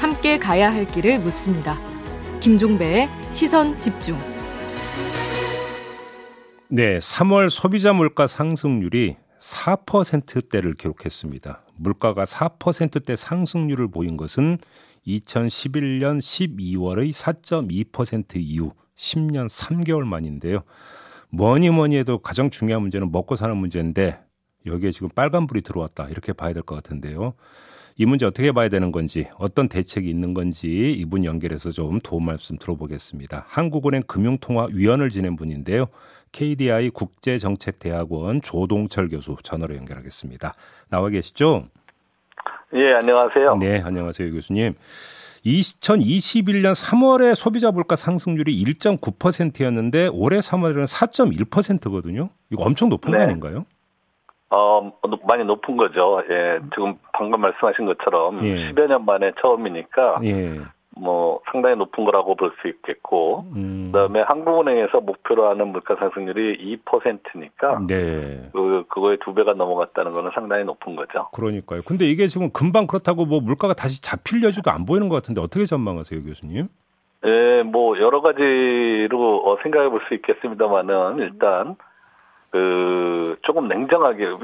[0.00, 1.78] 함께 가야 할 길을 묻습니다.
[2.40, 4.18] 김종배의 시선 집중.
[6.68, 11.62] 네, 3월 소비자 물가 상승률이 4%대를 기록했습니다.
[11.76, 14.58] 물가가 4%대 상승률을 보인 것은
[15.06, 20.62] 2011년 12월의 4.2% 이후 10년 3개월 만인데요.
[21.28, 24.23] 뭐니 뭐니 해도 가장 중요한 문제는 먹고 사는 문제인데
[24.66, 27.34] 여기에 지금 빨간불이 들어왔다 이렇게 봐야 될 것 같은데요.
[27.96, 32.58] 이 문제 어떻게 봐야 되는 건지 어떤 대책이 있는 건지 이분 연결해서 좀 도움 말씀
[32.58, 33.44] 들어보겠습니다.
[33.48, 35.86] 한국은행 금융통화위원을 지낸 분인데요.
[36.32, 40.54] KDI 국제정책대학원 조동철 교수 전화로 연결하겠습니다.
[40.88, 41.68] 나와 계시죠?
[42.74, 43.56] 예, 안녕하세요.
[43.60, 44.74] 네, 안녕하세요, 교수님.
[45.46, 52.30] 2021년 3월에 소비자 물가 상승률이 1.9%였는데 올해 3월에는 4.1%거든요.
[52.50, 53.18] 이거 엄청 높은 네.
[53.18, 53.66] 거 아닌가요?
[54.54, 54.92] 어,
[55.26, 56.22] 많이 높은 거죠.
[56.30, 58.70] 예, 지금 방금 말씀하신 것처럼 예.
[58.72, 60.60] 10여 년 만에 처음이니까 예.
[60.96, 63.90] 뭐 상당히 높은 거라고 볼 수 있겠고 음.
[63.92, 68.48] 그다음에 한국은행에서 목표로 하는 물가 상승률이 2%니까 네.
[68.52, 71.28] 그 그거의 두 배가 넘어갔다는 거는 상당히 높은 거죠.
[71.32, 71.82] 그러니까요.
[71.84, 75.64] 근데 이게 지금 금방 그렇다고 뭐 물가가 다시 잡힐 여지도 안 보이는 것 같은데 어떻게
[75.64, 76.68] 전망하세요, 교수님?
[77.26, 81.74] 예, 뭐 여러 가지로 어, 생각해 볼 수 있겠습니다만은 일단
[82.54, 84.38] 그 조금 냉정하게 어,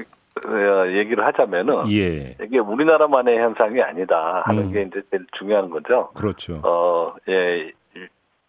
[0.88, 2.36] 얘기를 하자면은 예.
[2.42, 4.72] 이게 우리나라만의 현상이 아니다 하는 음.
[4.72, 6.10] 게 이제 제일 중요한 거죠.
[6.14, 6.60] 그렇죠.
[6.64, 7.70] 어, 예,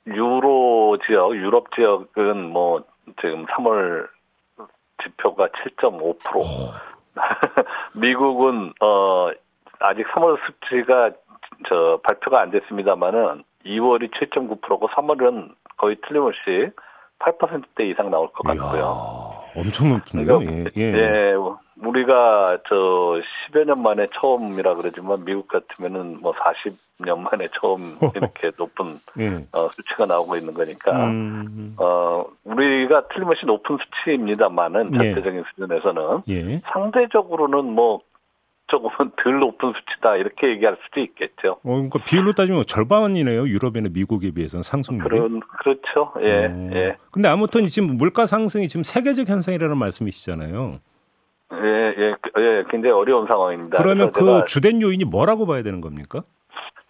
[0.08, 2.84] 유로 지역, 유럽 지역은 뭐
[3.22, 4.08] 지금 3월
[5.04, 6.17] 지표가 7.5%.
[7.94, 9.30] 미국은 어
[9.80, 11.12] 아직 3월 수치가
[11.67, 16.72] 저 발표가 안 됐습니다만은 2월이 7.9%고 3월은 거의 틀림없이
[17.20, 19.31] 8%대 이상 나올 것 같고요.
[19.56, 20.40] 엄청 높네요.
[20.40, 20.94] 그러니까, 예, 예.
[20.94, 21.34] 예.
[21.84, 22.76] 우리가 저
[23.52, 29.48] 10여 년 만에 처음이라 그러지만 미국 같으면은 뭐 40년 만에 처음 이렇게 높은 예.
[29.52, 31.76] 어, 수치가 나오고 있는 거니까 음.
[31.80, 35.14] 어 우리가 틀림없이 높은 수치입니다만은 예.
[35.14, 36.61] 절대적인 수준에서는 예.
[36.72, 38.02] 상대적으로는 뭐
[38.71, 41.52] 조금은 덜 높은 수치다 이렇게 얘기할 수도 있겠죠.
[41.52, 43.48] 어, 그러니까 비율로 따지면 절반이네요.
[43.48, 45.09] 유럽이나 미국에 비해서는 상승률이.
[45.09, 46.14] 그런 그렇죠.
[46.21, 46.70] 예, 어.
[46.73, 46.98] 예.
[47.11, 50.80] 근데 아무튼 지금 물가 상승이 지금 세계적 현상이라는 말씀이시잖아요.
[51.54, 51.67] 예,
[51.98, 53.77] 예, 예, 굉장히 어려운 상황입니다.
[53.77, 56.23] 그러면 그 주된 요인이 뭐라고 봐야 되는 겁니까?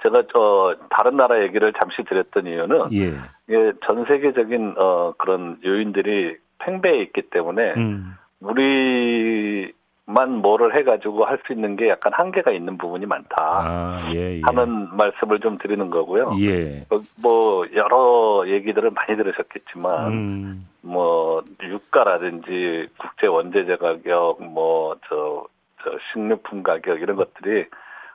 [0.04, 3.18] 제가 저 다른 나라 얘기를 잠시 드렸던 이유는 예.
[3.50, 8.16] 예, 전 세계적인 어 그런 요인들이 팽배해 있기 때문에 음.
[8.40, 9.74] 우리
[10.14, 14.42] 만 뭐를 해가지고 할 수 있는 게 약간 한계가 있는 부분이 많다 아, 예, 예.
[14.44, 16.36] 하는 말씀을 좀 드리는 거고요.
[16.40, 16.82] 예.
[16.92, 20.68] 어, 뭐 여러 얘기들을 많이 들으셨겠지만 음.
[20.82, 25.46] 뭐 유가라든지 국제 원재재 가격, 뭐저
[25.84, 27.66] 저 식료품 가격 이런 것들이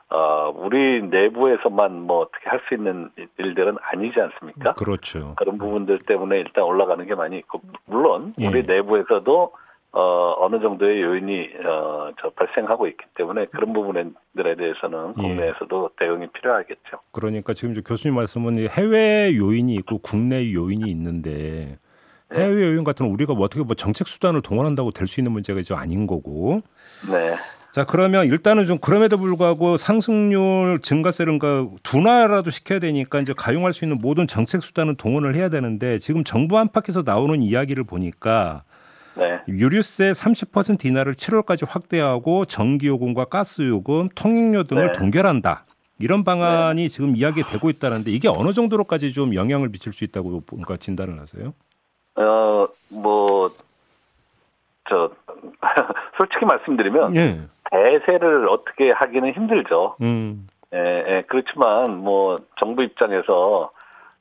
[0.09, 4.73] 어, 우리 내부에서만 뭐 어떻게 할 수 있는 일들은 아니지 않습니까?
[4.73, 5.35] 그렇죠.
[5.35, 8.47] 그런 부분들 때문에 일단 올라가는 게 많이 있고, 물론 예.
[8.47, 9.51] 우리 내부에서도
[9.99, 15.21] 어, 어느 정도의 요인이 어, 저 발생하고 있기 때문에 그런 부분들에 대해서는 예.
[15.23, 16.05] 국내에서도 예.
[16.05, 16.99] 대응이 필요하겠죠.
[17.11, 21.79] 그러니까 지금 교수님 말씀은 해외 요인이 있고 국내 요인이 있는데
[22.29, 22.39] 네.
[22.39, 25.73] 해외 요인 같은 우리가 뭐 어떻게 뭐 정책 수단을 동원한다고 될 수 있는 문제가 이제
[25.73, 26.61] 아닌 거고.
[27.11, 27.35] 네.
[27.71, 31.39] 자 그러면 일단은 좀 그럼에도 불구하고 상승률 증가세를
[31.81, 36.59] 둔화라도 시켜야 되니까 이제 가용할 수 있는 모든 정책 수단을 동원을 해야 되는데 지금 정부
[36.59, 38.63] 안팎에서 나오는 이야기를 보니까
[39.17, 39.41] 네.
[39.47, 44.91] 유류세 30% 인하를 7월까지 확대하고 전기요금과 가스요금, 통행료 등을 네.
[44.93, 45.63] 동결한다.
[45.99, 46.87] 이런 방안이 네.
[46.87, 51.53] 지금 이야기되고 있다는데 이게 어느 정도로까지 좀 영향을 미칠 수 있다고 뭔가 진단을 하세요?
[52.15, 53.49] 어, 뭐,
[54.89, 55.11] 저,
[56.17, 57.41] 솔직히 말씀드리면, 예.
[57.71, 59.97] 대세를 어떻게 하기는 힘들죠.
[60.01, 60.47] 음.
[60.73, 63.71] 예, 예, 그렇지만, 뭐, 정부 입장에서,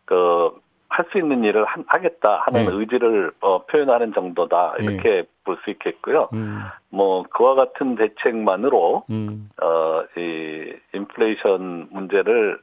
[0.05, 0.51] 그,
[0.89, 2.73] 할 수 있는 일을 하, 겠다 하는 네.
[2.73, 5.25] 의지를 어, 표현하는 정도다 이렇게 네.
[5.45, 6.29] 볼수 있겠고요.
[6.33, 6.63] 음.
[6.91, 9.51] 뭐 그와 같은 대책만으로 음.
[9.61, 12.59] 어이 인플레이션 문제를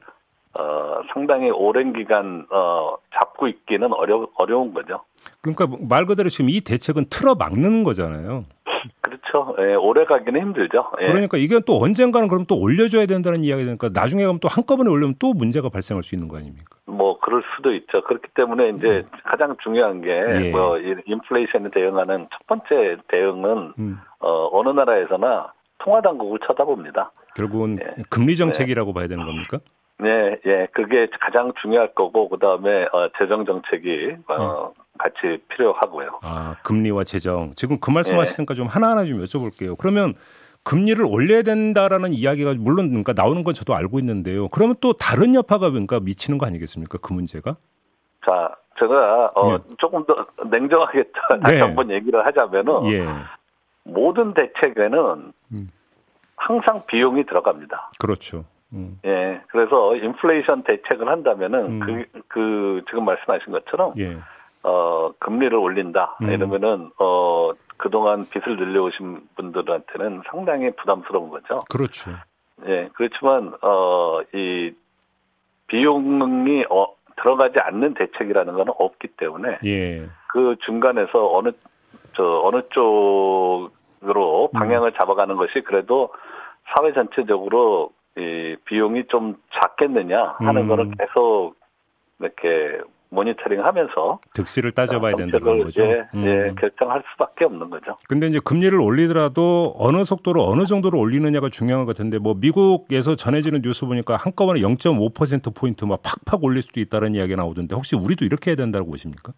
[0.56, 5.02] 어 상당히 오랜 기간 어 잡고 있기는 어려 어려운 거죠.
[5.42, 8.46] 그러니까 말 그대로 지금 이 대책은 틀어 막는 거잖아요.
[9.02, 9.56] 그렇죠.
[9.60, 10.92] 예, 오래 가기는 힘들죠.
[11.02, 11.08] 예.
[11.08, 15.16] 그러니까 이게 또 언젠가는 그럼 또 올려줘야 된다는 이야기 되니까 나중에 가면 또 한꺼번에 올리면
[15.20, 16.73] 또 문제가 발생할 수 있는 거 아닙니까?
[17.34, 18.04] 뭐 그럴 수도 있죠.
[18.04, 19.20] 그렇기 때문에 이제 음.
[19.24, 20.96] 가장 중요한 게뭐 예.
[21.06, 24.00] 인플레이션에 대응하는 첫 번째 대응은 음.
[24.20, 27.12] 어, 어느 나라에서나 통화 당국을 쳐다봅니다.
[27.36, 28.04] 결국은 예.
[28.10, 28.94] 금리 정책이라고 네.
[28.94, 29.60] 봐야 되는 겁니까?
[30.00, 34.84] 네, 예, 그게 가장 중요할 거고 그 다음에 어, 재정 정책이 어, 음.
[34.98, 36.20] 같이 필요하고요.
[36.22, 37.54] 아, 금리와 재정.
[37.56, 38.58] 지금 그 말씀하시니까 네.
[38.58, 39.78] 좀 하나하나 좀 여쭤볼게요.
[39.78, 40.14] 그러면
[40.64, 44.48] 금리를 올려야 된다라는 이야기가 물론 그러니까 나오는 건 저도 알고 있는데요.
[44.50, 46.98] 그러면 또 다른 여파가 그러니까 미치는 거 아니겠습니까?
[47.00, 47.58] 그 문제가?
[48.26, 49.64] 자, 제가 어, 네.
[49.78, 51.04] 조금 더 냉정하게
[51.42, 51.62] 다시 네.
[51.62, 53.06] 한번 얘기를 하자면은 예.
[53.84, 55.72] 모든 대책에는 음.
[56.38, 57.92] 항상 비용이 들어갑니다.
[58.00, 58.46] 그렇죠.
[58.72, 59.00] 음.
[59.06, 61.80] 예, 그래서 인플레이션 대책을 한다면은 음.
[61.80, 64.18] 그, 그 지금 말씀하신 것처럼 예.
[64.64, 66.30] 어 금리를 올린다 음.
[66.30, 67.52] 이러면은 어
[67.84, 71.58] 그동안 빚을 늘려오신 분들한테는 상당히 부담스러운 거죠.
[71.70, 72.12] 그렇죠.
[72.66, 74.74] 예, 그렇지만 어 이
[75.68, 76.88] 비용이 어,
[77.18, 80.08] 들어가지 않는 대책이라는 건 없기 때문에 예.
[80.28, 81.52] 그 중간에서 어느
[82.16, 84.94] 저 어느 쪽으로 방향을 음.
[84.98, 86.14] 잡아가는 것이 그래도
[86.68, 90.68] 사회 전체적으로 이 비용이 좀 작겠느냐 하는 음.
[90.68, 91.56] 거를 계속
[92.20, 92.80] 이렇게
[93.14, 95.84] 모니터링 하면서 득실을 따져봐야 된다는 거죠.
[95.84, 96.26] 예, 음.
[96.26, 97.96] 예, 결정할 수밖에 없는 거죠.
[98.10, 103.62] 근데 이제 금리를 올리더라도 어느 속도로 어느 정도로 올리느냐가 중요한 것 같은데 뭐 미국에서 전해지는
[103.62, 108.52] 뉴스 보니까 한꺼번에 0.5% 포인트 막 팍팍 올릴 수도 있다는 이야기 나오던데 혹시 우리도 이렇게
[108.52, 109.34] 해야 된다고 보십니까?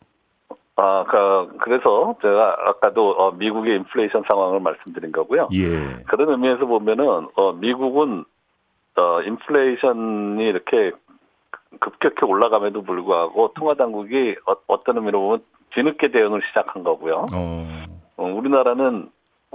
[0.77, 5.50] 아, 그, 그래서 제가 아까도 어, 미국의 인플레이션 상황을 말씀드린 거고요.
[5.54, 6.04] 예.
[6.07, 8.25] 그런 의미에서 보면은 어, 미국은
[8.98, 10.92] 어, 인플레이션이 이렇게
[11.80, 15.44] 급격히 올라감에도 불구하고 통화 당국이 어, 떤 의미로 보면
[15.74, 17.25] 뒤늦게 대응을 시작한 거고요.
[17.33, 17.86] 어.
[18.18, 19.10] 어, 우리나라는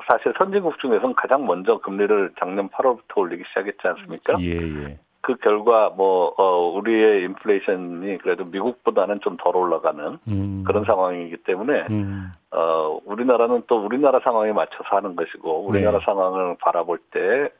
[0.06, 4.40] 사실 선진국 중에서는 가장 먼저 금리를 작년 8월부터 올리기 시작했지 않습니까?
[4.40, 4.98] 예, 예.
[5.22, 10.64] 그 결과 뭐 어, 우리의 인플레이션이 그래도 미국보다는 좀 덜 올라가는 음.
[10.66, 12.30] 그런 상황이기 때문에 음.
[12.52, 16.04] 어, 우리나라는 또 우리나라 상황에 맞춰서 하는 것이고 우리나라 네.
[16.04, 17.50] 상황을 바라볼 때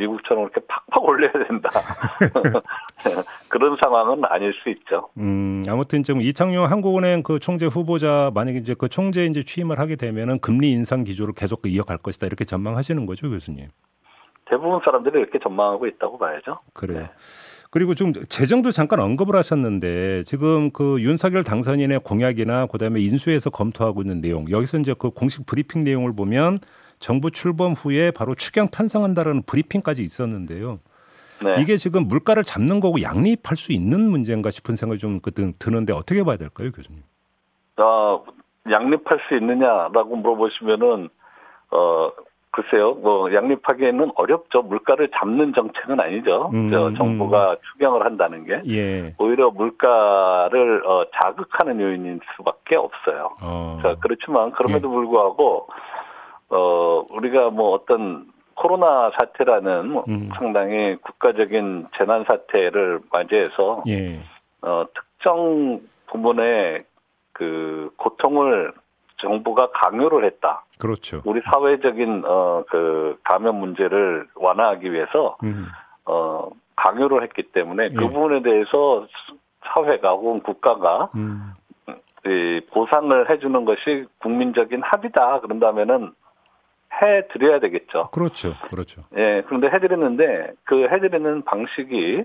[0.00, 1.70] 미국처럼 이렇게 팍팍 올려야 된다.
[3.48, 5.08] 그런 상황은 아닐 수 있죠.
[5.18, 9.96] 음, 아무튼 지금 이창용 한국은행 그 총재 후보자 만약에 이제 그 총재 이제 취임을 하게
[9.96, 13.68] 되면은 금리 인상 기조를 계속 이어갈 것이다 이렇게 전망하시는 거죠, 교수님?
[14.46, 16.58] 대부분 사람들이 이렇게 전망하고 있다고 봐야죠.
[16.72, 17.02] 그래요.
[17.02, 17.10] 네.
[17.70, 24.20] 그리고 좀 재정도 잠깐 언급을 하셨는데 지금 그 윤석열 당선인의 공약이나 그다음에 인수해서 검토하고 있는
[24.20, 26.58] 내용 여기서 이제 그 공식 브리핑 내용을 보면
[27.00, 30.78] 정부 출범 후에 바로 추경 편성한다라는 브리핑까지 있었는데요.
[31.42, 31.56] 네.
[31.60, 36.36] 이게 지금 물가를 잡는 거고 양립할 수 있는 문제인가 싶은 생각이 좀그 드는데 어떻게 봐야
[36.36, 37.02] 될까요, 교수님?
[37.78, 38.22] 어,
[38.70, 41.08] 양립할 수 있느냐라고 물어보시면은
[41.72, 42.10] 어
[42.52, 44.62] 글쎄요, 뭐 양립하기에는 어렵죠.
[44.62, 46.50] 물가를 잡는 정책은 아니죠.
[46.52, 47.56] 음, 저 정부가 음.
[47.72, 49.14] 추경을 한다는 게 예.
[49.18, 53.30] 오히려 물가를 어, 자극하는 요인일 수밖에 없어요.
[53.40, 53.78] 어.
[53.82, 54.92] 자, 그렇지만 그럼에도 예.
[54.92, 55.68] 불구하고
[56.50, 60.28] 어, 우리가 뭐 어떤 코로나 사태라는 뭐 음.
[60.34, 64.20] 상당히 국가적인 재난 사태를 맞이해서 예.
[64.62, 66.84] 어, 특정 부분의
[67.32, 68.72] 그 고통을
[69.16, 70.64] 정부가 강요를 했다.
[70.78, 71.22] 그렇죠.
[71.24, 75.66] 우리 사회적인 어 그 감염 문제를 완화하기 위해서 음.
[76.06, 78.06] 어 강요를 했기 때문에 그 예.
[78.08, 79.06] 부분에 대해서
[79.64, 81.52] 사회가 혹은 국가가 음.
[82.26, 85.40] 이 보상을 해주는 것이 국민적인 합의다.
[85.40, 86.12] 그런다면은
[87.00, 88.10] 해드려야 되겠죠.
[88.12, 88.54] 그렇죠.
[88.70, 89.02] 그렇죠.
[89.16, 92.24] 예, 그런데 해드렸는데 그 해드리는 방식이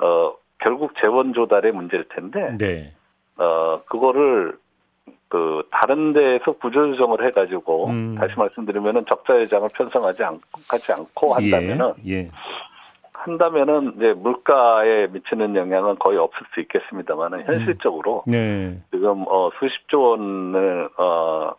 [0.00, 2.94] 어 결국 재원 조달의 문제일 텐데, 네.
[3.36, 4.58] 어 그거를
[5.28, 8.14] 그 다른 데에서 구조 조정을 해가지고 음.
[8.18, 12.30] 다시 말씀드리면은 적자 예장을 편성하지 않, 하지 않고 예, 한다면은 예, 예.
[13.12, 17.44] 한다면은 이제 물가에 미치는 영향은 거의 없을 수 있겠습니다만은 음.
[17.44, 18.30] 현실적으로 음.
[18.30, 18.78] 네.
[18.90, 21.52] 지금 어 수십조 원을 어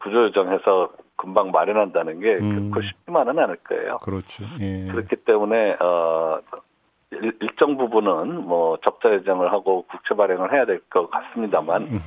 [0.00, 2.70] 구조 조정해서 금방 마련한다는 게 음.
[2.70, 3.98] 결코 쉽지만은 않을 거예요.
[3.98, 4.44] 그렇죠.
[4.60, 4.86] 예.
[4.86, 6.38] 그렇기 때문에 어
[7.40, 12.00] 일정 부분은 뭐 적자 예정을 하고 국채 발행을 해야 될 것 같습니다만 음.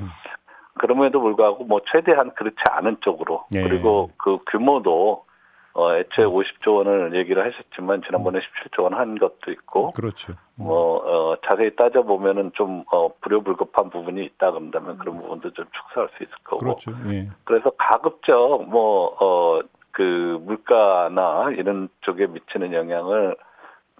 [0.79, 3.61] 그럼에도 불구하고 뭐 최대한 그렇지 않은 쪽으로 예.
[3.61, 5.25] 그리고 그 규모도
[5.73, 9.91] 어, 애초에 50조 원을 얘기를 하셨지만 지난번에 17조 원 한 것도 있고.
[9.91, 10.33] 그렇죠.
[10.55, 16.09] 뭐, 어, 자세히 따져 보면은 좀, 어, 불효불급한 부분이 있다 그런다면 그런 부분도 좀 축소할
[16.17, 16.59] 수 있을 거고.
[16.59, 16.91] 그렇죠.
[17.07, 17.29] 예.
[17.45, 19.61] 그래서 가급적 뭐, 어,
[19.91, 23.35] 그 물가나 이런 쪽에 미치는 영향을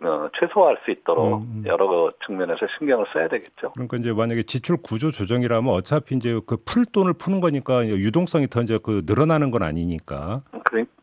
[0.03, 1.63] 어, 최소화할 수 있도록 음, 음.
[1.67, 3.71] 여러 측면에서 신경을 써야 되겠죠.
[3.73, 8.61] 그러니까 이제 만약에 지출 구조 조정이라면 어차피 이제 그 풀 돈을 푸는 거니까 유동성이 더
[8.61, 10.41] 이제 그 늘어나는 건 아니니까.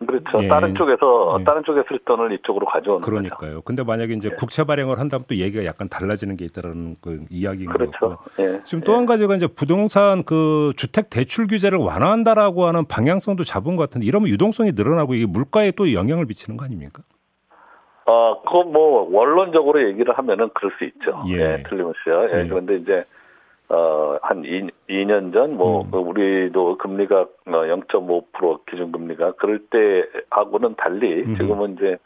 [0.09, 0.43] 그렇죠.
[0.43, 0.49] 예.
[0.49, 1.45] 다른 쪽에서 예.
[1.45, 3.51] 다른 쪽에 쓸 돈을 이쪽으로 가져오는 그러니까요.
[3.51, 3.63] 거죠.
[3.63, 4.37] 근데 만약에 이제 예.
[4.37, 7.93] 국채 발행을 한다면 또 얘기가 약간 달라지는 게 있다라는 그 이야기인 그렇죠.
[8.01, 8.17] 거고.
[8.39, 8.61] 예.
[8.65, 13.83] 지금 또 한 가지가 이제 부동산 그 주택 대출 규제를 완화한다라고 하는 방향성도 잡은 것
[13.83, 17.03] 같은데 이러면 유동성이 늘어나고 이게 물가에 또 영향을 미치는 거 아닙니까?
[18.07, 21.23] 어, 그거 뭐, 원론적으로 얘기를 하면은 그럴 수 있죠.
[21.29, 21.35] 예.
[21.35, 22.29] 예 틀림없이요.
[22.33, 22.45] 예.
[22.45, 22.49] 예.
[22.49, 23.05] 그런데 이제,
[23.71, 25.93] 어, 한 2, 2년 전, 뭐, 음.
[25.93, 31.37] 우리도 금리가 0.5% 어, 기준금리가 그럴 때 하고는 달리 음.
[31.37, 31.99] 지금은 이제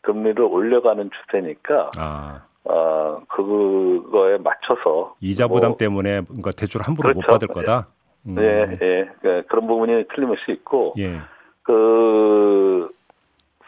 [0.00, 2.42] 금리를 올려가는 추세니까, 아.
[2.64, 5.14] 어, 그거에 맞춰서.
[5.20, 7.20] 이자 부담 뭐, 때문에 그러니까 대출 함부로 그렇죠.
[7.20, 7.88] 못 받을 거다?
[8.26, 8.36] 음.
[8.38, 9.10] 예, 예.
[9.24, 9.42] 예.
[9.48, 11.20] 그런 부분이 틀림없이 있고, 예.
[11.62, 12.88] 그,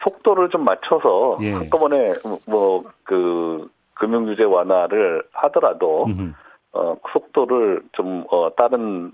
[0.03, 1.51] 속도를 좀 맞춰서 예.
[1.51, 2.13] 한꺼번에
[2.47, 6.33] 뭐, 그, 금융 규제 완화를 하더라도, 음흠.
[6.73, 9.11] 어, 속도를 좀, 어, 다른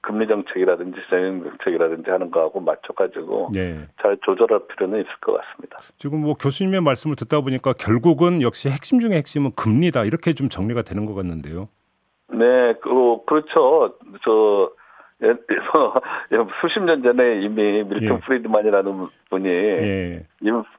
[0.00, 3.88] 금리 정책이라든지 재정 정책이라든지 하는 거하고 맞춰가지고 네.
[4.00, 5.78] 잘 조절할 필요는 있을 것 같습니다.
[5.98, 10.82] 지금 뭐 교수님의 말씀을 듣다 보니까 결국은 역시 핵심 중의 핵심은 금리다 이렇게 좀 정리가
[10.82, 11.68] 되는 것 같는데요.
[12.28, 13.96] 네, 그, 그렇죠.
[14.22, 14.70] 저
[15.20, 16.00] 예를 들어서
[16.60, 18.20] 수십 년 전에 이미 밀턴 예.
[18.20, 20.26] 프리드만이라는 분이 예.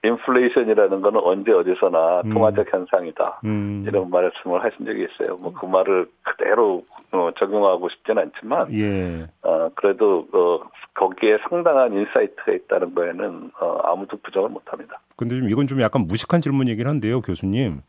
[0.04, 2.30] 인플레이션이라는 거는 언제 어디서나 음.
[2.34, 3.84] 통화적 현상이다 음.
[3.86, 5.38] 이런 말씀을 하신 적이 있어요.
[5.38, 9.28] 뭐 그 말을 그대로 어, 적용하고 싶지는 않지만 예.
[9.42, 10.62] 어, 그래도 어,
[10.94, 15.00] 거기에 상당한 insight가 있다는 거에는 어, 아무도 부정을 못합니다.
[15.18, 17.82] 근데 좀 이건 좀 약간 무식한 질문이긴 한데요, 교수님.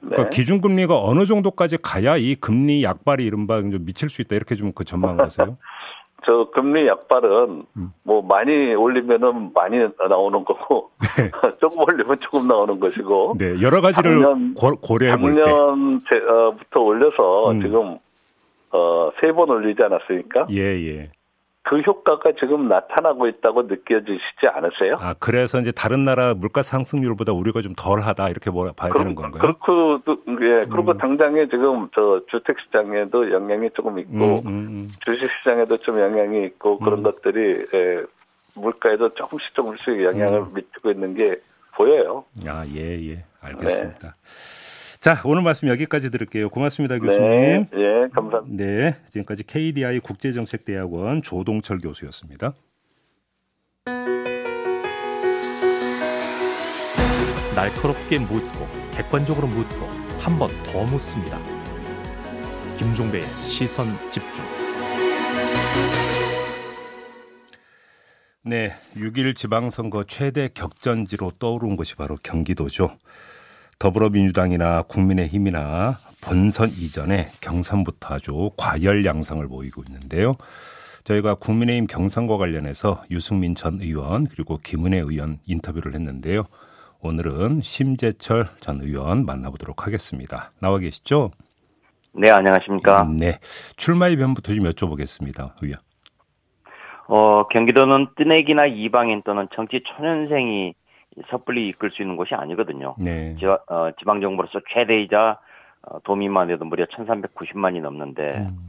[0.00, 0.30] 그러니까 네.
[0.30, 4.84] 기준금리가 어느 정도까지 가야 이 금리 약발이 이른바 좀 미칠 수 있다 이렇게 좀 그
[4.84, 5.56] 전망을 하세요?
[6.24, 7.92] 저 금리 약발은 음.
[8.02, 11.30] 뭐 많이 올리면은 많이 나오는 거고 네.
[11.60, 14.22] 조금 올리면 조금 나오는 것이고 네 여러 가지를
[14.54, 15.42] 고, 려해 볼 때.
[15.44, 17.62] 작년부터 올려서 음.
[17.62, 17.98] 지금
[18.72, 20.46] 어, 세 번 올리지 않았습니까?
[20.50, 21.10] 예 예.
[21.66, 24.98] 그 효과가 지금 나타나고 있다고 느껴지시지 않으세요?
[25.00, 29.14] 아, 그래서 이제 다른 나라 물가 상승률보다 우리가 좀 덜하다 이렇게 뭐 봐야 그럼, 되는
[29.16, 29.42] 건가요?
[29.42, 30.00] 그렇고,
[30.42, 30.98] 예, 그리고 음.
[30.98, 34.90] 당장에 지금 저 주택 시장에도 영향이 조금 있고 음, 음, 음.
[35.00, 37.02] 주식 시장에도 좀 영향이 있고 그런 음.
[37.02, 38.04] 것들이 예,
[38.54, 40.54] 물가에도 조금씩 조금씩 영향을 음.
[40.54, 41.40] 미치고 있는 게
[41.74, 42.24] 보여요.
[42.46, 43.24] 아, 예, 예.
[43.40, 44.08] 알겠습니다.
[44.08, 44.65] 네.
[45.06, 46.48] 자, 오늘 말씀 여기까지 들을게요.
[46.48, 47.22] 고맙습니다, 교수님.
[47.22, 48.64] 네, 예, 감사합니다.
[48.64, 52.54] 네, 지금까지 KDI 국제정책대학원 조동철 교수였습니다.
[57.54, 59.86] 날카롭게 묻고 객관적으로 묻고
[60.18, 61.38] 한 번 더 묻습니다.
[62.76, 64.44] 김종배의 시선 집중.
[68.42, 72.98] 네, 6일 지방선거 최대 격전지로 떠오른 것이 바로 경기도죠.
[73.78, 80.36] 더불어민주당이나 국민의힘이나 본선 이전에 경선부터 아주 과열 양상을 보이고 있는데요.
[81.04, 86.44] 저희가 국민의힘 경선과 관련해서 유승민 전 의원 그리고 김은혜 의원 인터뷰를 했는데요.
[87.00, 90.50] 오늘은 심재철 전 의원 만나보도록 하겠습니다.
[90.60, 91.30] 나와 계시죠?
[92.12, 93.08] 네, 안녕하십니까?
[93.16, 93.38] 네.
[93.76, 95.52] 출마의 변부터 좀 여쭤보겠습니다.
[95.62, 95.80] 의원.
[97.08, 100.74] 어, 경기도는 뜨내기나 이방인 또는 정치 초년생이
[101.30, 102.94] 섣불리 이끌 수 있는 곳이 아니거든요.
[102.98, 103.36] 네.
[103.38, 105.38] 지, 어, 지방정부로서 최대이자
[105.82, 108.68] 어, 도민만 해도 무려 1390만이 넘는데 음.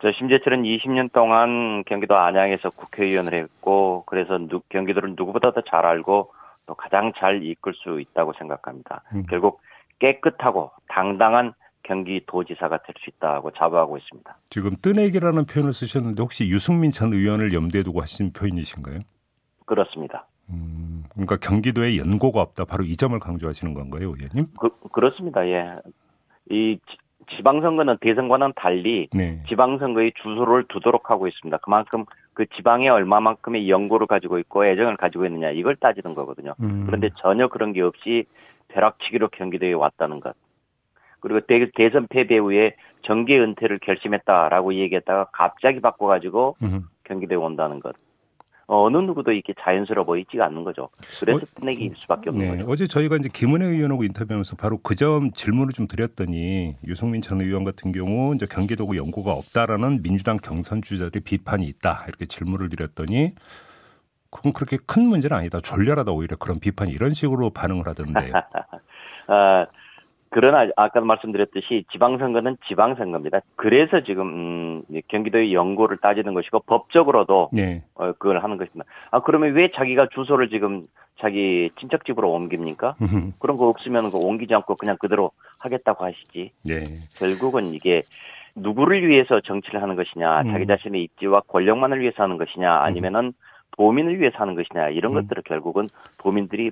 [0.00, 6.32] 저 심재철은 20년 동안 경기도 안양에서 국회의원을 했고 그래서 누, 경기도를 누구보다 더 잘 알고
[6.66, 9.02] 또 가장 잘 이끌 수 있다고 생각합니다.
[9.14, 9.24] 음.
[9.28, 9.60] 결국
[9.98, 14.36] 깨끗하고 당당한 경기도지사가 될 수 있다고 자부하고 있습니다.
[14.50, 18.98] 지금 뜨내기라는 표현을 쓰셨는데 혹시 유승민 전 의원을 염두에 두고 하신 표현이신가요?
[19.64, 20.26] 그렇습니다.
[20.50, 22.64] 음, 그러니까 경기도에 연고가 없다.
[22.64, 24.46] 바로 이 점을 강조하시는 건가요, 의원님?
[24.58, 25.46] 그, 그렇습니다.
[25.48, 25.76] 예.
[26.50, 26.78] 이
[27.36, 29.42] 지방선거는 대선과는 달리 네.
[29.48, 31.58] 지방선거의 주소를 두도록 하고 있습니다.
[31.58, 36.54] 그만큼 그 지방에 얼마만큼의 연고를 가지고 있고 애정을 가지고 있느냐 이걸 따지는 거거든요.
[36.60, 36.84] 음.
[36.86, 38.24] 그런데 전혀 그런 게 없이
[38.68, 40.34] 벼락치기로 경기도에 왔다는 것.
[41.20, 46.84] 그리고 대, 대선 패배 후에 정계 은퇴를 결심했다라고 얘기했다가 갑자기 바꿔가지고 음.
[47.04, 47.96] 경기도에 온다는 것.
[48.70, 50.90] 어느 누구도 이렇게 자연스러워 보이지가 않는 거죠.
[51.20, 51.40] 그래서 어,
[51.96, 52.56] 수밖에 없는 네.
[52.58, 52.70] 거죠.
[52.70, 57.62] 어제 저희가 이제 김은혜 의원하고 인터뷰하면서 바로 그 점 질문을 좀 드렸더니 유성민 전 의원
[57.64, 63.34] 같은 경우 이제 경기도구 연고가 없다라는 민주당 경선 주자들의 비판이 있다 이렇게 질문을 드렸더니
[64.30, 65.60] 그건 그렇게 큰 문제는 아니다.
[65.60, 68.32] 졸렬하다 오히려 그런 비판이 이런 식으로 반응을 하던데.
[69.28, 69.66] 아,
[70.30, 73.40] 그러나 아까 말씀드렸듯이 지방선거는 지방선거입니다.
[73.56, 77.82] 그래서 지금 음, 경기도의 연고를 따지는 것이고 법적으로도 네.
[77.94, 78.84] 어, 그걸 하는 것입니다.
[79.10, 80.86] 아 그러면 왜 자기가 주소를 지금
[81.20, 82.94] 자기 친척 집으로 옮깁니까?
[83.38, 86.52] 그런 거 없으면 그 옮기지 않고 그냥 그대로 하겠다고 하시지.
[86.64, 86.84] 네.
[87.16, 88.02] 결국은 이게
[88.54, 90.52] 누구를 위해서 정치를 하는 것이냐, 음.
[90.52, 93.32] 자기 자신의 입지와 권력만을 위해서 하는 것이냐, 아니면은
[93.76, 95.22] 도민을 위해서 하는 것이냐 이런 음.
[95.22, 95.86] 것들을 결국은
[96.18, 96.70] 도민들이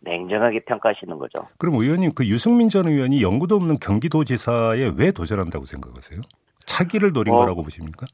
[0.00, 1.48] 냉정하게 평가하시는 거죠.
[1.58, 6.20] 그럼 의원님 그 유승민 전 의원이 연구도 없는 경기도지사에 왜 도전한다고 생각하세요?
[6.66, 8.06] 차기를 노린 어, 거라고 보십니까?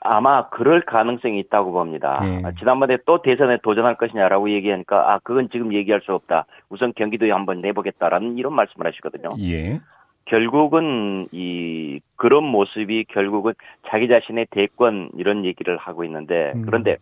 [0.00, 2.20] 아마 그럴 가능성이 있다고 봅니다.
[2.22, 2.42] 네.
[2.58, 6.44] 지난번에 또 대선에 도전할 것이냐라고 얘기하니까 아 그건 지금 얘기할 수 없다.
[6.68, 9.30] 우선 경기도에 한번 내보겠다라는 이런 말씀을 하시거든요.
[9.40, 9.80] 예.
[10.26, 13.54] 결국은 이 그런 모습이 결국은
[13.88, 16.62] 자기 자신의 대권 이런 얘기를 하고 있는데 음.
[16.66, 16.98] 그런데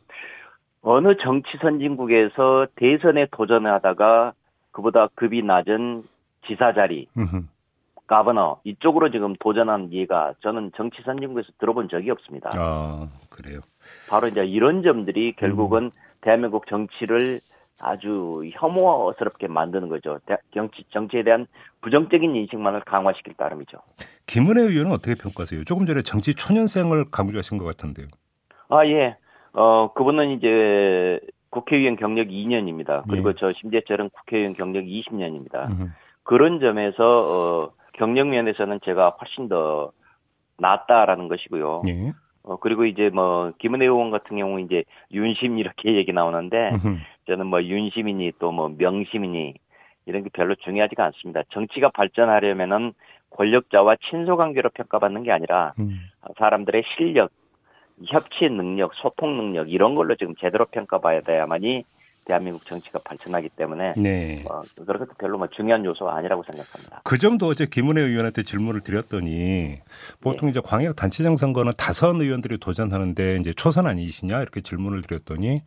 [0.83, 4.35] 어느 정치 선진국에서 대선에 도전하다가
[4.73, 6.05] 그보다 급이 낮은
[6.47, 7.09] 지사 자리,
[8.09, 12.51] 가버너 이쪽으로 지금 도전한 예가 저는 정치 선진국에서 들어본 적이 없습니다.
[12.55, 13.61] 아 그래요.
[14.11, 15.91] 바로 이제 이런 점들이 결국은 음.
[16.21, 17.41] 대한민국 정치를
[17.81, 20.19] 아주 혐오스럽게 만드는 거죠.
[20.53, 21.47] 정치, 정치에 대한
[21.81, 23.79] 부정적인 인식만을 강화시킬 따름이죠.
[24.27, 25.65] 김은혜 의원은 어떻게 평가하세요?
[25.65, 28.09] 조금 전에 정치 초년생을 강조하신 것 같은데요.
[28.69, 29.17] 아, 예.
[29.55, 33.03] 어, 그분은 이제 국회의원 경력 2년입니다.
[33.09, 33.35] 그리고 예.
[33.37, 35.71] 저 심재철은 국회의원 경력 20년입니다.
[35.71, 35.91] 음흠.
[36.23, 39.93] 그런 점에서, 어, 경력 면에서는 제가 훨씬 더
[40.59, 41.83] 낫다라는 것이고요.
[41.89, 42.13] 예.
[42.45, 46.73] 어, 그리고 이제 뭐, 김은혜 의원 같은 경우 이제 윤심 이렇게 얘기 나오는데,
[47.27, 49.55] 저는 뭐 윤심이니 또 뭐 명심이니
[50.07, 51.43] 이런 게 별로 중요하지가 않습니다.
[51.51, 52.93] 정치가 발전하려면은
[53.31, 56.01] 권력자와 친소 관계로 평가받는 게 아니라 음.
[56.39, 57.31] 사람들의 실력,
[58.07, 61.85] 협치 능력, 소통 능력 이런 걸로 지금 제대로 평가봐야 돼야만이
[62.25, 64.45] 대한민국 정치가 발전하기 때문에 네.
[64.49, 67.01] 어, 그렇게 별로 뭐 중요한 요소가 아니라고 생각합니다.
[67.05, 69.81] 그 점도 어제 김은혜 의원한테 질문을 드렸더니
[70.21, 70.51] 보통 네.
[70.51, 75.63] 이제 광역 단체장 선거는 다선 의원들이 도전하는데 이제 초선 아니시냐 이렇게 질문을 드렸더니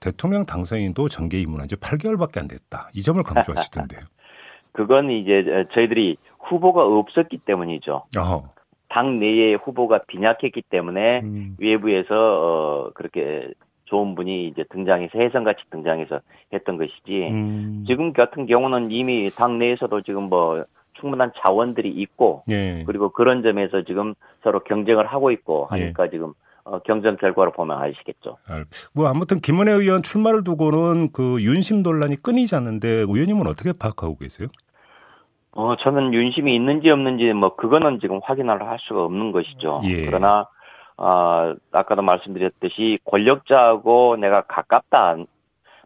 [0.00, 2.90] 대통령 당선인도 정계 입문한 지 8개월밖에 안 됐다.
[2.94, 4.00] 이 점을 강조하시던데요.
[4.72, 8.04] 그건 이제 저희들이 후보가 없었기 때문이죠.
[8.16, 8.57] 어허.
[8.88, 11.56] 당 내에 후보가 빈약했기 때문에 음.
[11.58, 13.52] 외부에서 어 그렇게
[13.84, 16.20] 좋은 분이 이제 등장해서 해성같이 등장해서
[16.52, 17.84] 했던 것이지 음.
[17.86, 20.64] 지금 같은 경우는 이미 당 내에서도 지금 뭐
[21.00, 22.82] 충분한 자원들이 있고 예.
[22.86, 26.10] 그리고 그런 점에서 지금 서로 경쟁을 하고 있고 하니까 예.
[26.10, 28.36] 지금 어, 경쟁 결과를 보면 아시겠죠.
[28.92, 34.48] 뭐 아무튼 김은혜 의원 출마를 두고는 그 윤심 논란이 끊이지 않는데 의원님은 어떻게 파악하고 계세요?
[35.58, 39.80] 어 저는 윤심이 있는지 없는지 뭐 그거는 지금 확인을 할 수가 없는 것이죠.
[39.86, 40.06] 예.
[40.06, 40.46] 그러나
[40.96, 45.16] 어, 아까도 말씀드렸듯이 권력자하고 내가 가깝다.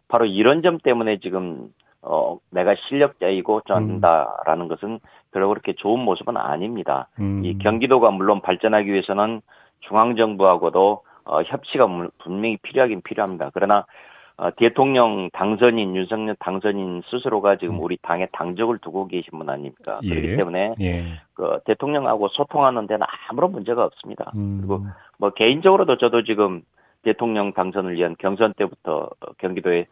[0.07, 1.69] 바로 이런 점 때문에 지금
[2.03, 4.67] 어, 내가 실력자이고 전다라는 음.
[4.67, 4.99] 것은
[5.31, 7.07] 별로 그렇게 좋은 모습은 아닙니다.
[7.19, 7.43] 음.
[7.43, 9.41] 이 경기도가 물론 발전하기 위해서는
[9.87, 11.87] 중앙정부하고도 어, 협치가
[12.19, 13.49] 분명히 필요하긴 필요합니다.
[13.55, 13.87] 그러나
[14.37, 17.81] 어, 대통령 당선인 윤석열 당선인 스스로가 지금 음.
[17.81, 19.99] 우리 당에 당적을 두고 계신 분 아닙니까?
[20.03, 20.09] 예.
[20.09, 21.03] 그렇기 때문에 예.
[21.33, 24.31] 그 대통령하고 소통하는 데는 아무런 문제가 없습니다.
[24.35, 24.57] 음.
[24.59, 24.85] 그리고
[25.17, 26.63] 뭐 개인적으로도 저도 지금
[27.03, 29.87] 대통령 당선을 위한 경선 때부터 경기도에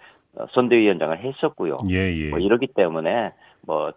[0.51, 1.77] 선대위원장을 했었고요.
[1.89, 2.29] 예, 예.
[2.29, 3.91] 뭐 이러기 때문에 뭐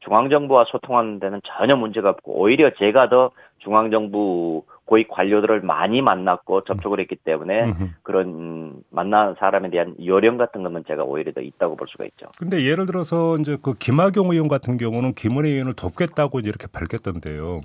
[0.00, 7.00] 중앙정부와 소통하는 데는 전혀 문제가 없고 오히려 제가 더 중앙정부 고위 관료들을 많이 만났고 접촉을
[7.00, 7.74] 했기 때문에.
[8.02, 12.26] 그런 만난 사람에 대한 요령 같은 것은 제가 오히려 더 있다고 볼 수가 있죠.
[12.38, 17.60] 근데 예를 들어서 이제 그 김학용 의원 같은 경우는 김은혜 의원을 돕겠다고 이렇게 밝혔던데요.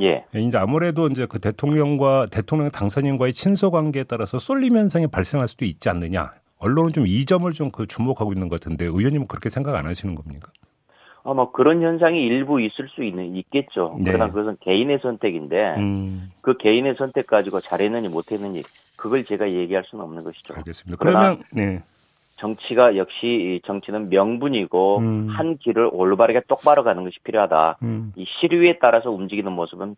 [0.00, 0.24] 예.
[0.34, 5.90] 이제 아무래도 이제 그 대통령과 대통령 당선인과의 친소 관계에 따라서 쏠림 현상이 발생할 수도 있지
[5.90, 6.30] 않느냐.
[6.58, 10.14] 언론은 좀 이 점을 좀 그 주목하고 있는 것 같은데 의원님은 그렇게 생각 안 하시는
[10.14, 10.50] 겁니까?
[11.24, 13.96] 아마 뭐 그런 현상이 일부 있을 수 있는 있겠죠.
[13.98, 14.12] 네.
[14.12, 16.32] 그러나 그것은 개인의 선택인데 음.
[16.40, 18.62] 그 개인의 선택 가지고 잘했느니 못했느니
[18.96, 20.54] 그걸 제가 얘기할 수는 없는 것이죠.
[20.54, 20.96] 알겠습니다.
[20.98, 21.80] 그러면 네.
[22.36, 25.28] 정치가 역시 정치는 명분이고 음.
[25.28, 27.78] 한 길을 올바르게 똑바로 가는 것이 필요하다.
[27.82, 28.12] 음.
[28.16, 29.94] 이 시류에 따라서 움직이는 모습은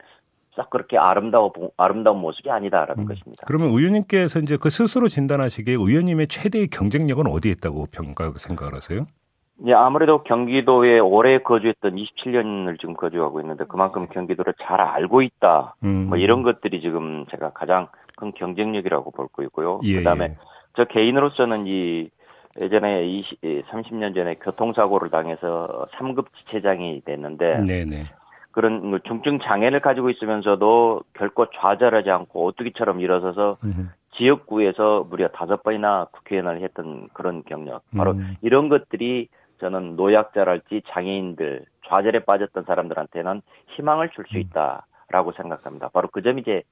[0.54, 3.08] 싹 그렇게 아름다워 아름다운 모습이 아니다라는 음.
[3.08, 3.44] 것입니다.
[3.46, 9.06] 그러면 의원님께서 이제 그 스스로 진단하시기에 의원님의 최대의 경쟁력은 어디에 있다고 평가 생각을 하세요?
[9.66, 15.76] 예, 아무래도 경기도에 오래 거주했던 27년을 지금 거주하고 있는데 그만큼 경기도를 잘 알고 있다.
[15.84, 16.06] 음.
[16.08, 19.80] 뭐 이런 것들이 지금 제가 가장 큰 경쟁력이라고 볼 거 있고요.
[19.84, 20.36] 예, 그다음에 예.
[20.74, 22.10] 저 개인으로서는 이
[22.60, 28.06] 예전에 20, 30년 전에 교통사고를 당해서 3급 지체장이 됐는데 네네.
[28.52, 33.90] 그런 뭐 중증 장애를 가지고 있으면서도 결코 좌절하지 않고 오뚜기처럼 일어서서 음.
[34.16, 37.82] 지역구에서 무려 다섯 번이나 국회의원을 했던 그런 경력.
[37.96, 38.36] 바로 음.
[38.42, 39.28] 이런 것들이
[39.64, 43.40] 저는 노약자랄지 장애인들 좌절에 빠졌던 사람들한테는
[43.74, 44.40] 희망을 줄수 음.
[44.40, 44.86] 있다.
[45.10, 45.90] 라고 생각합니다.
[45.90, 46.62] 바로 그 점이 제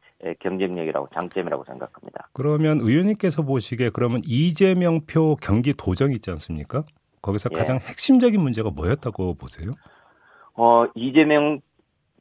[0.41, 2.29] 경쟁력이라고 장점이라고 생각합니다.
[2.33, 6.83] 그러면 의원님께서 보시기에 그러면 이재명 표 경기 도정 있지 않습니까?
[7.21, 7.57] 거기서 예.
[7.57, 9.73] 가장 핵심적인 문제가 뭐였다고 보세요?
[10.55, 11.61] 어, 이재명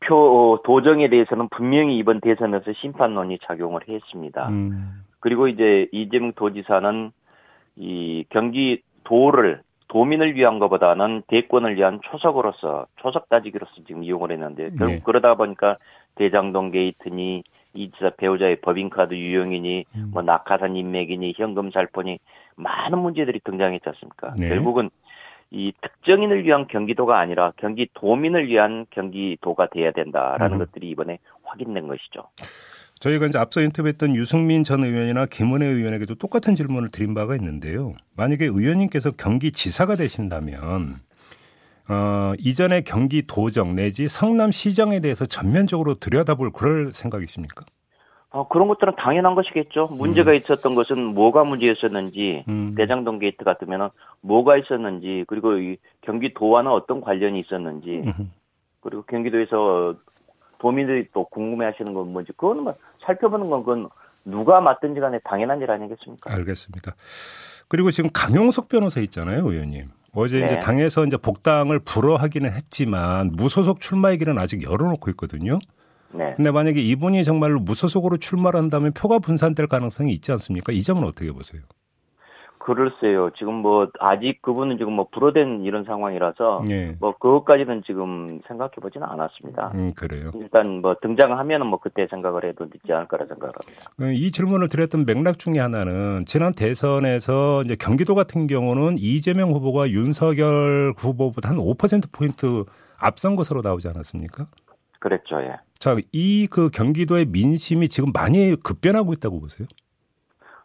[0.01, 4.49] 표 도정에 대해서는 분명히 이번 대선에서 심판론이 작용을 했습니다.
[4.49, 5.03] 음.
[5.21, 7.11] 그리고 이제 이재명 도지사는
[7.77, 14.93] 이 경기 도를 도민을 위한 것보다는 대권을 위한 초석으로서 초석 따지기로서 지금 이용을 했는데 결국
[14.93, 15.01] 네.
[15.03, 15.77] 그러다 보니까
[16.15, 20.11] 대장동 게이트니 이지사 배우자의 법인카드 유용이니 음.
[20.13, 22.19] 뭐 낙하산 인맥이니 현금 살포니
[22.55, 24.33] 많은 문제들이 등장했지 않습니까?
[24.37, 24.47] 네.
[24.47, 24.89] 결국은
[25.49, 30.59] 이 특정인을 위한 경기도가 아니라 경기도민을 위한 경기도가 돼야 된다라는 음.
[30.59, 32.29] 것들이 이번에 확인된 것이죠.
[33.01, 37.93] 저희가 이제 앞서 인터뷰했던 유승민 전 의원이나 김은혜 의원에게도 똑같은 질문을 드린 바가 있는데요.
[38.15, 40.97] 만약에 의원님께서 경기지사가 되신다면
[41.89, 47.65] 어, 이전의 경기 도정 내지 성남시정에 대해서 전면적으로 들여다볼 그럴 생각이십니까?
[48.29, 49.87] 어, 그런 것들은 당연한 것이겠죠.
[49.87, 50.35] 문제가 음.
[50.37, 52.75] 있었던 것은 뭐가 문제였었는지, 음.
[52.75, 53.89] 대장동 게이트 같으면
[54.21, 58.31] 뭐가 있었는지, 그리고 이 경기도와는 어떤 관련이 있었는지, 음.
[58.79, 59.95] 그리고 경기도에서
[60.61, 63.89] 도민들이 또 궁금해 하시는 건 뭔지, 그거는 뭐 살펴보는 건 그건
[64.23, 66.31] 누가 맡든지 간에 당연한 일 아니겠습니까?
[66.31, 66.95] 알겠습니다.
[67.67, 69.89] 그리고 지금 강용석 변호사 있잖아요, 의원님.
[70.13, 70.45] 어제 네.
[70.45, 75.57] 이제 당에서 이제 복당을 불허하기는 했지만 무소속 출마 얘기는 아직 열어놓고 있거든요.
[76.13, 76.33] 네.
[76.35, 80.73] 근데 만약에 이분이 정말로 무소속으로 출마를 한다면 표가 분산될 가능성이 있지 않습니까?
[80.73, 81.61] 이 점은 어떻게 보세요?
[82.65, 83.31] 그럴세요.
[83.37, 86.95] 지금 뭐 아직 그분은 지금 뭐 불어된 이런 상황이라서 네.
[86.99, 89.71] 뭐 그것까지는 지금 생각해 보지는 않았습니다.
[89.75, 90.31] 음, 그래요.
[90.35, 93.91] 일단 뭐 등장하면은 뭐 그때 생각을 해도 늦지 않을 거라 생각합니다.
[93.99, 99.89] 음, 이 질문을 드렸던 맥락 중에 하나는 지난 대선에서 이제 경기도 같은 경우는 이재명 후보가
[99.89, 102.63] 윤석열 후보보다 한 5% 포인트
[102.97, 104.45] 앞선 것으로 나오지 않았습니까?
[104.99, 105.55] 그랬죠, 예.
[105.79, 109.67] 자, 이 그 경기도의 민심이 지금 많이 급변하고 있다고 보세요?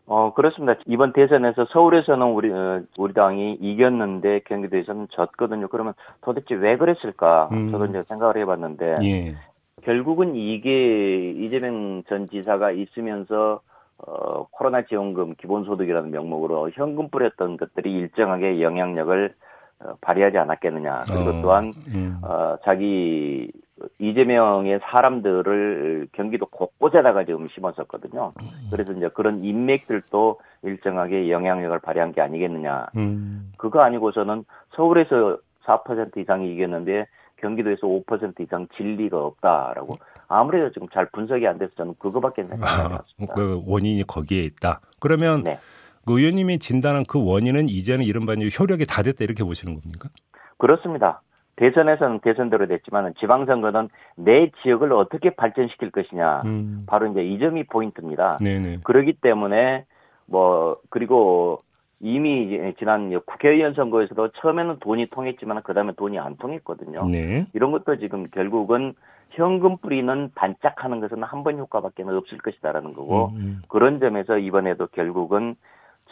[0.07, 0.75] 어, 그렇습니다.
[0.87, 5.69] 이번 대선에서 서울에서는 우리, 어, 우리 당이 이겼는데 경기도에서는 졌거든요.
[5.69, 7.49] 그러면 도대체 왜 그랬을까?
[7.53, 7.71] 음.
[7.73, 8.95] 저도 이제 생각을 해봤는데.
[9.03, 9.35] 예.
[9.83, 13.61] 결국은 이게 이재명 전 지사가 있으면서
[13.99, 19.35] 어, 코로나 지원금 기본소득이라는 명목으로 현금 뿌렸던 것들이 일정하게 영향력을
[19.81, 21.03] 어, 발휘하지 않았겠느냐.
[21.09, 22.19] 그리고 어, 또한 음.
[22.23, 23.51] 어, 자기
[23.99, 28.33] 이재명의 사람들을 경기도 곳곳에다가 지금 심었었거든요.
[28.71, 32.87] 그래서 이제 그런 인맥들도 일정하게 영향력을 발휘한 게 아니겠느냐.
[32.97, 33.53] 음.
[33.59, 39.97] 그거 아니고서는 서울에서 4% 이상이 이겼는데 경기도에서 5% 이상 진리가 없다라고
[40.29, 43.35] 아무래도 지금 잘 분석이 안 돼서 저는 그거밖에 생각이 안 났습니다.
[43.35, 44.81] 그 원인이 거기에 있다.
[45.01, 45.59] 그러면 네.
[46.07, 50.09] 그 의원님이 진단한 그 원인은 이제는 이른바 효력이 다 됐다 이렇게 보시는 겁니까?
[50.57, 51.21] 그렇습니다.
[51.57, 56.43] 대선에서는 대선대로 됐지만 지방선거는 내 지역을 어떻게 발전시킬 것이냐.
[56.45, 56.85] 음.
[56.87, 58.39] 바로 이제 이 점이 포인트입니다.
[58.39, 58.81] 네네.
[58.85, 59.87] 그러기 때문에
[60.27, 61.63] 뭐 그리고
[61.99, 67.07] 이미 지난 국회의원 선거에서도 처음에는 돈이 통했지만 그다음에 돈이 안 통했거든요.
[67.07, 67.47] 네.
[67.55, 68.95] 이런 것도 지금 결국은
[69.31, 73.63] 현금 뿌리는 반짝하는 것은 한 번 효과밖에 없을 것이다라는 거고 음, 음.
[73.69, 75.57] 그런 점에서 이번에도 결국은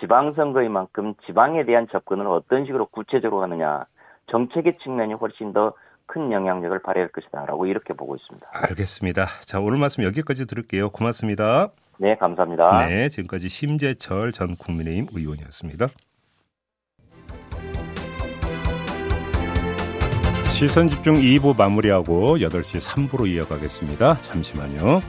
[0.01, 3.87] 지방선거인 만큼 지방에 대한 접근을 어떤 식으로 구체적으로 하느냐
[4.27, 5.75] 정책의 측면이 훨씬 더
[6.07, 8.47] 큰 영향력을 발휘할 것이다라고 이렇게 보고 있습니다.
[8.53, 9.27] 알겠습니다.
[9.45, 10.91] 자 오늘 말씀 여기까지 들을게요.
[10.91, 11.69] 고맙습니다.
[11.99, 12.87] 네 감사합니다.
[12.87, 15.89] 네 지금까지 심재철 전 국민의힘 의원이었습니다.
[20.51, 24.19] 시선 집중 2부 마무리하고 8시 3부로 이어가겠습니다.
[24.19, 25.01] 잠시만요.